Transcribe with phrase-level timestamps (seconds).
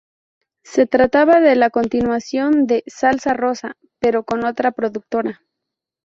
[0.63, 5.41] Se trataba de la continuación de "Salsa rosa", pero con otra productora.